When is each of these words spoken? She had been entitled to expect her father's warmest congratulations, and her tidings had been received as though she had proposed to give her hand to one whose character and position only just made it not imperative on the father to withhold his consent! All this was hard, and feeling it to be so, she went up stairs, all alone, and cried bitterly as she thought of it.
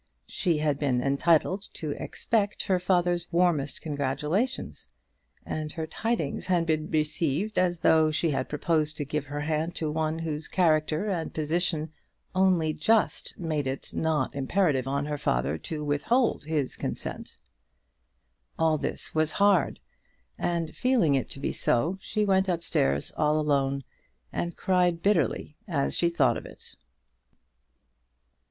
She 0.25 0.57
had 0.57 0.79
been 0.79 0.99
entitled 1.03 1.61
to 1.75 1.91
expect 1.91 2.63
her 2.63 2.79
father's 2.79 3.27
warmest 3.31 3.83
congratulations, 3.83 4.87
and 5.45 5.71
her 5.73 5.85
tidings 5.85 6.47
had 6.47 6.65
been 6.65 6.89
received 6.89 7.59
as 7.59 7.81
though 7.81 8.09
she 8.09 8.31
had 8.31 8.49
proposed 8.49 8.97
to 8.97 9.05
give 9.05 9.25
her 9.25 9.41
hand 9.41 9.75
to 9.75 9.91
one 9.91 10.17
whose 10.17 10.47
character 10.47 11.05
and 11.07 11.31
position 11.35 11.91
only 12.33 12.73
just 12.73 13.37
made 13.37 13.67
it 13.67 13.93
not 13.93 14.33
imperative 14.33 14.87
on 14.87 15.03
the 15.03 15.19
father 15.19 15.59
to 15.59 15.83
withhold 15.85 16.45
his 16.45 16.75
consent! 16.75 17.37
All 18.57 18.79
this 18.79 19.13
was 19.13 19.33
hard, 19.33 19.79
and 20.35 20.75
feeling 20.75 21.13
it 21.13 21.29
to 21.29 21.39
be 21.39 21.53
so, 21.53 21.99
she 22.01 22.25
went 22.25 22.49
up 22.49 22.63
stairs, 22.63 23.11
all 23.17 23.39
alone, 23.39 23.83
and 24.33 24.57
cried 24.57 25.03
bitterly 25.03 25.57
as 25.67 25.93
she 25.95 26.09
thought 26.09 26.37
of 26.37 26.47
it. 26.47 26.75